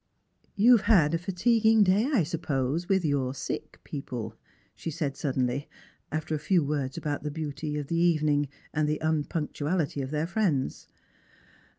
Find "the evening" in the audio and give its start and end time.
7.85-8.49